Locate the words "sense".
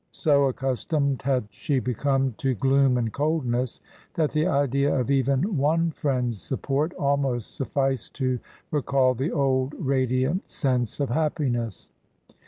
10.49-10.99